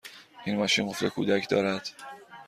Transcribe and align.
این 0.45 0.57
ماشین 0.57 0.89
قفل 0.89 1.09
کودک 1.09 1.49
دارد؟ 1.49 1.87